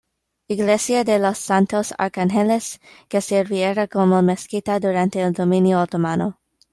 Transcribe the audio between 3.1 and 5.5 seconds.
sirviera como mezquita durante el